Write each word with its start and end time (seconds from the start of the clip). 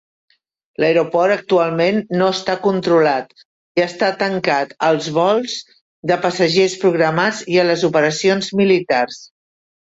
L'aeroport 0.83 1.33
actualment 1.33 1.99
no 2.21 2.29
està 2.37 2.55
controlat 2.63 3.37
i 3.81 3.85
està 3.85 4.09
tancat 4.23 4.75
als 4.89 5.11
vols 5.21 5.59
de 6.13 6.21
passatgers 6.27 6.77
programats 6.87 7.47
i 7.57 7.63
a 7.67 7.71
les 7.71 7.89
operacions 7.93 8.53
militars. 8.65 9.25